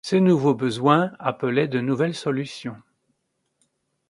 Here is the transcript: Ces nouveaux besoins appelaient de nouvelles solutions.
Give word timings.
Ces 0.03 0.19
nouveaux 0.19 0.55
besoins 0.55 1.11
appelaient 1.19 1.67
de 1.67 1.79
nouvelles 1.79 2.15
solutions. 2.15 2.75